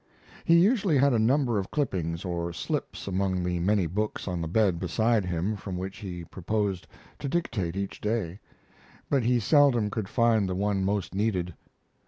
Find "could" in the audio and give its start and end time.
9.91-10.09